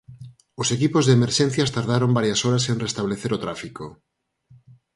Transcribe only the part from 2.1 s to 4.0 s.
varias horas en restablecer o tráfico.